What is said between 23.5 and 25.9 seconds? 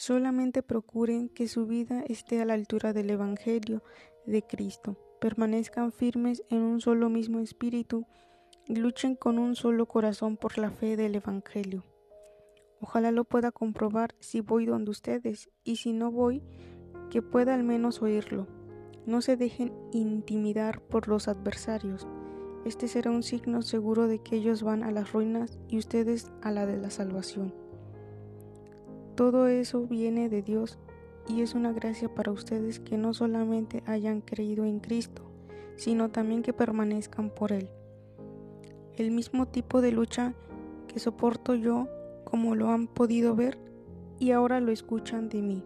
seguro de que ellos van a las ruinas y